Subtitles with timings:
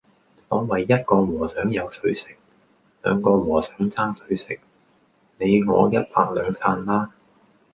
[0.41, 2.35] 所謂一個和尚有水食，
[3.03, 4.59] 兩個和尚爭水食，
[5.37, 7.11] 你我一拍兩散啦